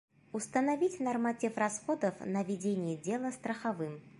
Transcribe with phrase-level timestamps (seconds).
[0.33, 4.01] Установить норматив расходов на ведение дела страховым